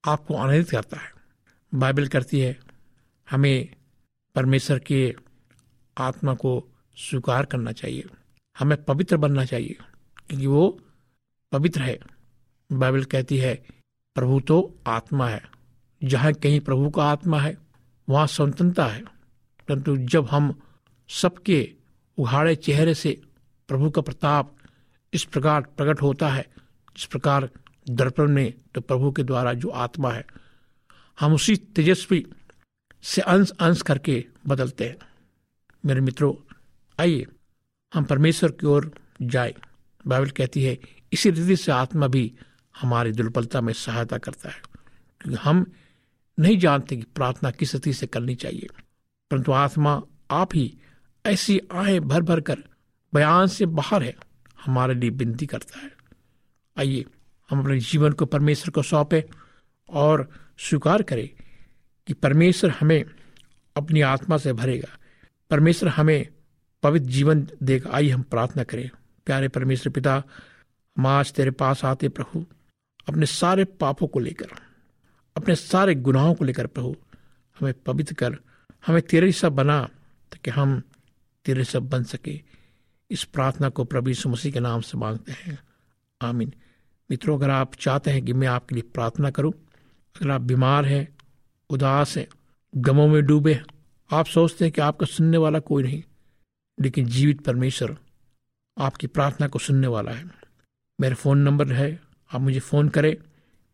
आपको 0.04 0.36
आनंदित 0.36 0.69
करता 0.69 0.97
है। 0.97 1.12
बाइबल 1.71 2.08
करती 2.08 2.39
है, 2.39 2.58
हमें 3.28 3.75
परमेश्वर 4.36 4.80
के 4.80 5.15
आत्मा 5.97 6.34
को 6.36 6.60
स्वीकार 6.98 7.46
करना 7.46 7.72
चाहिए। 7.72 8.04
हमें 8.60 8.84
पवित्र 8.84 9.18
बनना 9.18 9.46
चाहिए, 9.46 9.78
क्योंकि 10.28 10.48
वो 10.48 10.80
पवित्र 11.52 11.82
है। 11.82 12.00
बाइबल 12.72 13.04
कहती 13.04 13.38
है, 13.38 13.66
प्रभु 14.16 14.40
तो 14.40 14.80
आत्मा 14.88 15.30
है। 15.30 15.46
जहाँ 16.04 16.34
कहीं 16.34 16.60
प्रभु 16.60 16.90
का 16.90 17.04
आत्मा 17.04 17.40
है, 17.40 17.58
वहाँ 18.10 18.28
स्वतंत्रता 18.28 18.86
है। 18.86 19.04
परंतु 19.68 19.98
जब 19.98 20.26
हम 20.26 20.62
सबके 21.10 21.74
उघाड़े 22.18 22.56
चेहरे 22.56 22.94
से 22.94 23.22
प्रभु 23.68 23.90
का 23.90 24.02
प्रताप 24.02 24.56
इस 25.14 25.24
प्रकार 25.24 25.62
प्रकट 25.62 26.02
होता 26.02 26.30
है, 26.30 26.48
जिस 26.98 27.06
प्रकार 27.06 27.50
दर्पण 27.90 28.28
में 28.28 28.54
तो 28.76 28.82
प्रभु 28.82 29.12
के 29.12 29.24
द्वारा 29.24 29.54
जो 29.54 29.70
आत्मा 29.70 30.12
है, 30.12 30.26
हम 31.20 31.34
उसी 31.34 31.56
तेजस्वी 31.56 32.26
से 33.04 33.22
अंश 33.22 33.52
अंश 33.60 33.82
करके 33.82 34.26
बदलते 34.48 34.88
हैं। 34.90 34.98
मेरे 35.86 36.02
मित्रों 36.02 36.34
आइए, 37.00 37.26
हम 37.94 38.04
परमेश्वर 38.04 38.52
की 38.52 38.68
ओर 38.68 38.92
जाए। 39.22 39.56
बाइबल 40.08 40.30
कहती 40.30 40.64
है, 40.64 40.80
इसी 41.14 41.30
रीति 41.30 41.56
से 41.56 41.72
आत्मा 41.72 42.08
भी 42.08 42.34
हमारी 42.82 43.12
दुर्बलता 43.12 43.62
में 43.62 43.74
सहायता 43.74 44.18
करता 44.18 44.50
है, 44.50 44.62
क्योंकि 45.22 45.40
हम 45.44 45.66
नहीं 46.40 46.58
जानते 46.58 46.96
कि 46.98 47.04
प्रार्थना 47.16 47.52
किस 47.52 47.74
रीति 47.74 47.94
से 47.94 48.08
करनी 48.08 48.36
चाहिए। 48.36 48.68
परंतु 49.32 49.52
आत्मा 49.52 50.02
आप 50.32 50.56
ही 50.56 50.78
ऐसी 51.26 51.60
आहें 51.72 52.02
भर 52.02 52.22
भर 52.22 52.42
कर 52.42 52.58
बयान 53.14 53.48
से 53.48 53.66
बाहर 53.66 54.04
है, 54.04 54.16
हमारे 54.66 54.94
लिए 54.94 55.10
विनती 55.10 55.46
करता 55.46 55.80
है। 55.80 55.92
आइए, 56.80 57.06
हम 57.50 57.60
अपने 57.60 57.80
जीवन 57.80 58.12
को 58.12 58.26
परमेश्वर 58.26 58.72
को 58.72 58.84
सौंपे 58.84 59.24
और 59.90 60.30
स्वीकार 60.60 61.02
करें 61.02 61.30
कि 62.08 62.14
परमेश्वर 62.14 62.70
हमें 62.70 63.04
अपनी 63.76 64.02
आत्मा 64.02 64.38
से 64.38 64.54
भरेगा। 64.54 64.98
परमेश्वर 65.50 65.90
हमें 65.90 66.28
पवित्र 66.86 67.10
जीवन 67.10 67.48
देगा 67.63 67.89
आई 67.93 68.10
हम 68.10 68.21
प्रार्थना 68.21 68.63
करें। 68.63 68.89
प्यारे 69.26 69.48
परमेश्वर 69.48 69.93
पिता, 69.93 70.24
हम 70.98 71.08
आज 71.08 71.34
तेरे 71.34 71.52
पास 71.52 71.86
आते 71.86 72.10
प्रभु, 72.10 72.45
अपने 73.10 73.26
सारे 73.26 73.65
पापों 73.65 74.08
को 74.08 74.19
लेकर, 74.19 74.45
अपने 75.38 75.56
सारे 75.56 75.95
गुनाहों 75.95 76.34
को 76.34 76.45
लेकर 76.45 76.67
प्रभु, 76.67 76.95
हमें 77.60 77.74
पवित्र 77.74 78.13
कर, 78.13 78.38
हमें 78.88 79.02
तेरे 79.02 79.32
सब 79.32 79.56
बना, 79.56 79.82
ताकि 80.32 80.52
हम 80.52 80.82
तेरे 81.45 81.63
सब 81.63 81.89
बन 81.89 82.04
सके। 82.04 82.41
इस 83.12 83.24
प्रार्थना 83.24 83.69
को 83.69 83.84
प्रभु 83.84 84.10
यीशु 84.10 84.30
मसीह 84.30 84.52
के 84.52 84.60
नाम 84.60 84.82
से 84.82 84.98
मांगते 84.98 85.32
हैं। 85.32 85.60
आमीन। 86.21 86.54
मित्रों, 87.12 87.38
अगर 87.38 87.50
आप 87.50 87.76
चाहते 87.76 88.12
हैं 88.12 88.26
कि 88.26 88.34
मैं 88.34 88.48
आपके 88.48 88.76
लिए 88.76 88.84
प्रार्थना 88.93 89.30
करूँ, 89.30 89.54
अगर 90.15 90.32
आप 90.32 90.41
बीमार 90.41 90.86
हैं, 90.86 91.17
उदास 91.69 92.17
हैं, 92.17 92.28
गमों 92.76 93.08
में 93.08 93.26
डूबे 93.26 93.62
आप 94.12 94.26
सोचते 94.26 94.65
हैं 94.65 94.71
कि 94.71 94.82
आपका 94.82 95.06
सुनने 95.06 95.38
वाला 95.38 95.60
कोई 95.60 95.84
नहीं 95.84 96.04
लेकिन 96.78 97.06
जीवित 97.06 97.42
परमेश्वर 97.42 97.96
आपकी 98.78 99.08
प्रार्थना 99.08 99.48
को 99.48 99.60
सुनने 99.60 99.88
वाला 99.88 100.12
है। 100.12 100.24
मेरा 101.00 101.16
फ़ोन 101.16 101.38
नंबर 101.38 101.72
है, 101.72 102.00
आप 102.32 102.42
मुझे 102.42 102.60
फ़ोन 102.60 102.90
करें, 102.90 103.16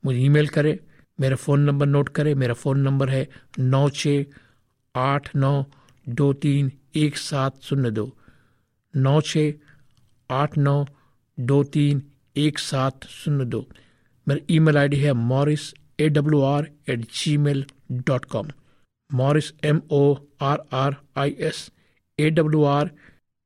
मुझे 0.04 0.20
ईमेल 0.20 0.48
करें, 0.48 0.78
मेरा 1.20 1.36
फ़ोन 1.36 1.60
नंबर 1.60 1.86
नोट 1.86 2.10
करें, 2.10 2.34
मेरा 2.36 2.54
फ़ोन 2.54 2.80
नंबर 2.80 3.10
है 3.10 3.28
नौ 3.60 3.90
छः 3.90 4.26
आठ 4.96 5.36
नौ 5.36 5.66
दो 6.10 6.32
तीन 6.34 6.72
एक 6.96 7.18
सात 7.18 7.62
शून्य 7.62 7.92
दो। 7.92 8.12
नौ 8.94 9.20
छः 9.22 9.54
आठ 10.30 10.58
नौ 10.58 10.86
दो 11.40 11.64
तीन 11.64 12.02
एक 12.38 12.60
सात 12.60 13.06
शून्य 13.08 13.46
दो। 13.46 13.68
मेरा 14.28 14.46
ईमेल 14.50 14.78
आईडी 14.78 14.98
है 14.98 15.14
Morris 15.14 15.74
A 16.00 16.10
W 16.10 16.42
R 16.42 16.70
at 16.90 17.06
Gmail 17.38 17.66
dot 17.92 18.26
com. 18.26 18.48
Morris 19.10 19.52
M 19.64 19.82
O 19.92 20.16
R 20.42 20.64
R 20.74 20.96
I 21.18 21.36
S. 21.40 21.70
A 22.22 22.30
W 22.30 22.64
R 22.64 22.92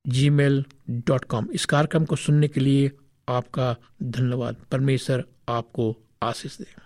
Gmail 0.30 0.64
dot 0.90 1.26
com 1.26 1.48
इस 1.54 1.66
कार्यक्रम 1.66 2.06
को 2.06 2.16
सुनने 2.16 2.48
के 2.48 2.60
लिए 2.60 2.92
आपका 3.30 3.76
धन्यवाद। 4.04 4.56
परमेश्वर 4.72 5.24
आपको 5.50 5.96
आशीष 6.24 6.58
दे। 6.58 6.86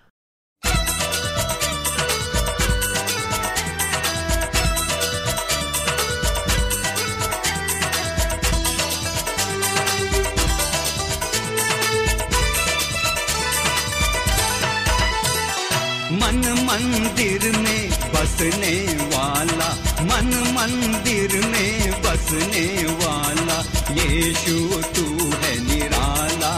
मन 16.12 16.42
मंदिर 16.68 17.56
में 17.58 17.89
बसने 18.14 18.76
वाला, 19.16 19.68
मन 20.00 20.30
मंदिर 20.56 21.46
में 21.46 22.02
बसने 22.02 22.66
वाला। 22.84 23.58
यीशु, 23.90 24.82
तू 24.82 25.30
है 25.42 25.54
निराला, 25.64 26.54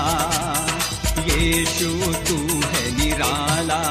यीशु, 1.19 1.91
तू 2.29 2.37
है 2.69 2.85
निराला। 2.97 3.83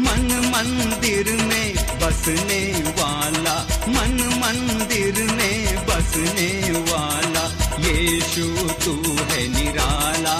मन 0.00 0.52
मंदिर 0.54 1.32
में 1.42 1.74
बसने 1.74 2.62
वाला, 2.98 3.56
मन 3.88 4.16
मंदिर 4.42 5.32
में 5.32 5.86
बसने 5.86 6.50
वाला। 6.92 7.44
यीशु, 7.88 8.46
तू 8.84 8.94
है 9.30 9.48
निराला, 9.48 10.38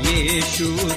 यीशु 0.00 0.91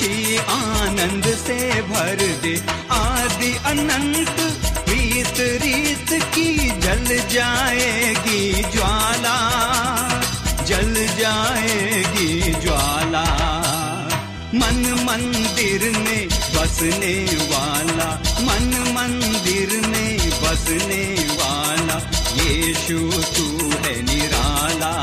अविनाशी 0.00 0.36
आनंद 0.36 1.24
से 1.24 1.82
भर 1.82 2.40
दे। 2.42 2.62
आदि 2.90 3.56
अनंत 3.64 4.36
रीत 4.88 5.62
रीत 5.62 6.22
की 6.22 6.70
जल 6.80 7.28
जाएगी 7.28 8.52
ज्वाला। 8.62 9.38
जल 10.64 10.94
जाएगी 10.94 12.40
ज्वाला। 12.52 13.24
मन 14.54 15.04
मंदिर 15.04 15.98
में 15.98 16.28
बसने 16.28 17.24
वाला। 17.24 18.22
मन 18.40 18.94
मंदिर 18.96 19.88
में 19.88 20.18
बसने 20.18 21.26
वाला। 21.30 22.10
यीशु 22.44 22.98
तू 23.36 23.70
है 23.84 24.02
निराला। 24.02 24.94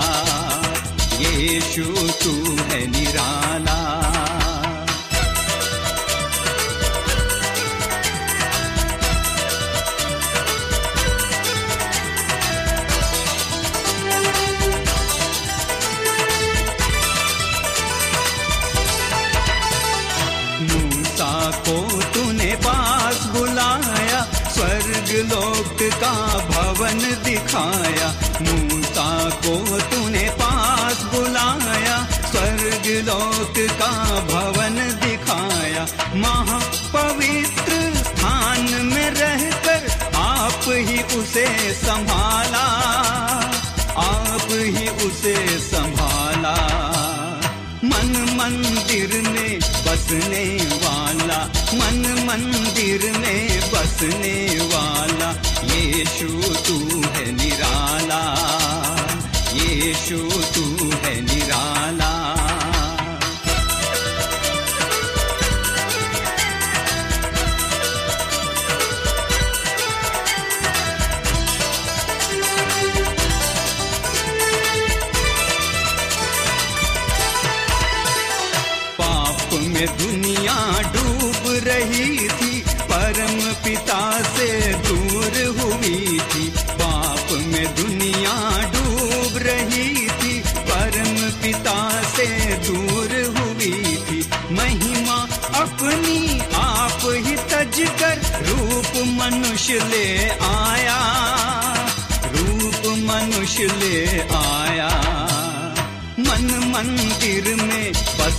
यीशु 1.19 1.83
तू 2.23 2.57
है 2.69 2.87
निराला। 2.87 3.46
स्वर्ग 33.07 33.57
लोक 33.57 33.71
का 33.71 34.19
भवन 34.19 34.99
दिखाया। 35.05 35.87
महापवित्र 36.15 37.95
स्थान 37.95 38.91
में 38.93 39.09
रहकर 39.09 40.11
आप 40.15 40.61
ही 40.67 41.03
उसे 41.03 41.73
संभाला। 41.73 42.65
आप 43.97 44.47
ही 44.51 44.87
उसे 44.87 45.59
संभाला। 45.59 46.55
मन 47.85 48.37
मंदिर 48.37 49.21
में 49.29 49.59
बसने 49.59 50.57
वाला। 50.87 51.43
मन 51.73 52.25
मंदिर 52.27 53.11
में 53.17 53.71
बसने 53.71 54.59
वाला। 54.75 55.31
यीशु, 55.75 56.53
तू 56.67 57.01
है 57.07 57.31
निराला। 57.31 58.23
यीशु 59.53 60.36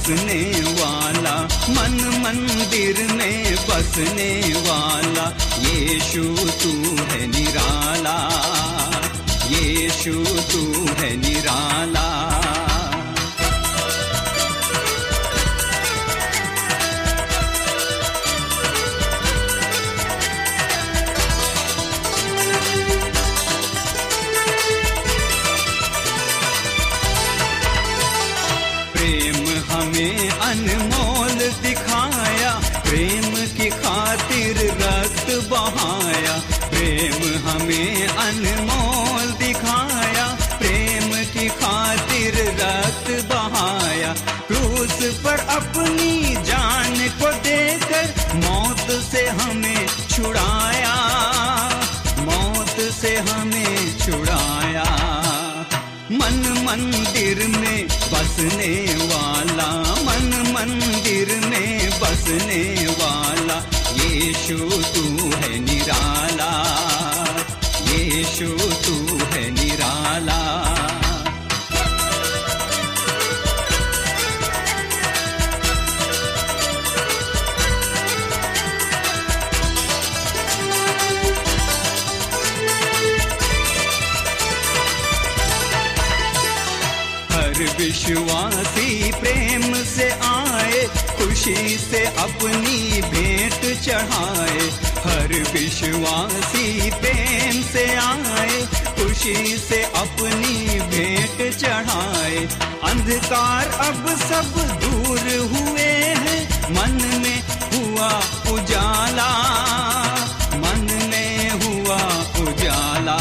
बसने 0.09 0.43
वाला 0.81 1.35
मन 1.77 1.97
मंदिर 2.25 3.01
में 3.17 3.57
बसने 3.69 4.31
खातिर 33.71 34.59
रक्त 34.83 35.29
बहाया, 35.51 36.37
प्रेम 36.71 37.21
हमें 37.47 38.07
अनमोल 38.07 39.31
दिखाया, 39.39 40.27
प्रेम 40.59 41.11
की 41.33 41.49
खातिर 41.61 42.35
रक्त 42.61 43.11
बहाया, 43.33 44.13
क्रूस 44.49 44.99
पर 45.25 45.39
अपनी 45.57 46.35
जान 46.45 46.97
को 47.21 47.33
देकर 47.45 48.07
मौत 48.37 48.91
से 49.11 49.27
हमें 49.41 49.87
छुड़ाया, 50.11 50.95
मौत 52.21 52.77
से 53.01 53.17
हमें 53.29 53.99
छुड़ाया। 53.99 54.85
मन 56.11 56.39
मंदिर 56.67 57.47
में 57.49 57.87
बसने 58.13 58.75
वाला, 59.05 59.69
मन 60.07 60.31
मंदिर 60.55 61.35
में 61.45 61.91
बसने 62.01 62.63
विश्वासी 87.59 89.13
प्रेम 89.13 89.75
से 89.85 90.11
आए, 90.11 90.87
खुशी 90.87 91.79
से 91.79 92.05
अपनी 92.05 93.03
भेंट 93.03 93.83
चढ़ाए। 93.83 94.61
हर 95.07 95.53
विश्वासी 95.53 96.91
प्रेम 96.91 97.63
से 97.63 97.95
आए, 97.95 98.67
खुशी 98.67 99.59
से 99.59 99.83
अपनी 99.83 100.81
भेंट 100.81 101.57
चढ़ाए। 101.57 102.37
अंधकार 102.85 103.69
अब 103.69 104.09
सब 104.09 104.79
दूर 104.81 105.19
हुए 105.53 105.91
हैं, 106.19 106.71
मन 106.71 107.21
में 107.23 107.43
हुआ 107.75 108.11
उजाला। 108.53 109.31
मन 110.55 111.11
में 111.11 111.51
हुआ 111.51 112.01
उजाला। 112.47 113.19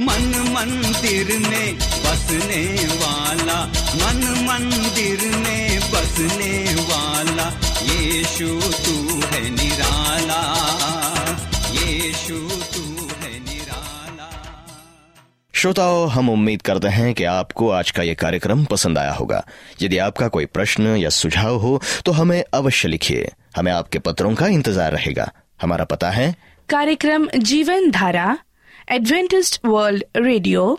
मन 0.00 0.52
मंदिर 0.52 1.38
में 1.38 1.93
बसने 2.14 2.64
वाला 2.96 3.56
मन 4.00 4.18
मंदिर 4.46 5.20
में 5.36 5.80
बसने 5.92 6.52
वाला 6.80 7.46
यीशु 7.82 8.46
तू 8.84 9.20
है 9.24 9.40
निराला 9.50 10.42
यीशु 11.72 12.36
तू 12.74 13.08
है 13.22 13.32
निराला। 13.40 14.28
श्रोताओं 15.54 16.08
हम 16.10 16.30
उम्मीद 16.30 16.62
करते 16.62 16.88
हैं 16.88 17.12
कि 17.14 17.24
आपको 17.24 17.70
आज 17.70 17.90
का 17.90 18.02
ये 18.02 18.14
कार्यक्रम 18.14 18.64
पसंद 18.66 18.98
आया 18.98 19.12
होगा। 19.12 19.44
यदि 19.82 19.98
आपका 19.98 20.28
कोई 20.28 20.46
प्रश्न 20.46 20.96
या 20.96 21.10
सुझाव 21.10 21.56
हो 21.56 21.80
तो 22.06 22.12
हमें 22.12 22.42
अवश्य 22.54 22.88
लिखिए। 22.88 23.30
हमें 23.56 23.72
आपके 23.72 23.98
पत्रों 24.00 24.34
का 24.34 24.46
इंतज़ार 24.52 24.92
रहेगा। 24.92 25.30
हमारा 25.62 25.84
पता 25.86 26.10
है 26.10 26.34
कार्यक्रम 26.68 27.28
Jeevan 27.44 27.90
Dhara 27.90 28.36
Adventist 28.92 29.60
World 29.66 30.04
Radio 30.16 30.78